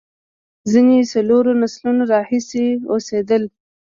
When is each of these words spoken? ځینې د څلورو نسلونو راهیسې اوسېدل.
ځینې 0.71 0.97
د 1.03 1.09
څلورو 1.13 1.51
نسلونو 1.61 2.03
راهیسې 2.13 2.65
اوسېدل. 2.91 3.43